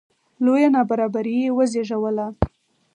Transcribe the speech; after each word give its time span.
لویه 0.43 0.69
نابرابري 0.75 1.35
یې 1.43 1.49
وزېږوله 1.57 2.27